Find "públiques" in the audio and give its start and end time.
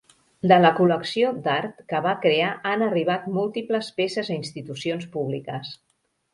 5.19-5.75